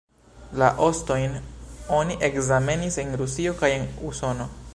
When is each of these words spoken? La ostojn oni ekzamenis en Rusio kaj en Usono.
La 0.61 0.69
ostojn 0.85 1.35
oni 1.99 2.17
ekzamenis 2.29 2.99
en 3.05 3.15
Rusio 3.23 3.57
kaj 3.63 3.75
en 3.79 3.89
Usono. 4.13 4.55